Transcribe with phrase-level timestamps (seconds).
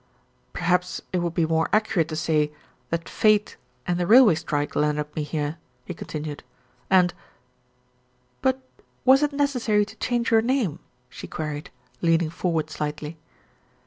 [0.51, 2.51] "Perhaps it would be more accurate to say
[2.89, 3.55] that fate
[3.85, 6.41] and the railway strike landed me here," he continued,
[6.89, 7.13] "and"
[8.41, 8.59] "But
[9.05, 11.69] was it necessary to change your name?" she queried,
[12.01, 13.19] leaning forward slightly.